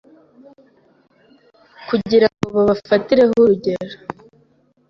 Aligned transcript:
kugira 1.87 2.27
ngo 2.33 2.47
babafatireho 2.55 3.33
urugero 3.43 3.95